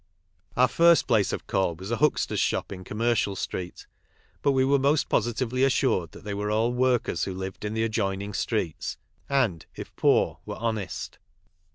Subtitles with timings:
[0.57, 3.85] Our first place of call was a huxter's shop in Com mercial street,
[4.41, 7.83] but we were most positively assured that they were all «workers" who lived in the
[7.83, 8.97] a :1 joining streets,
[9.29, 11.19] and, if poor, were honest.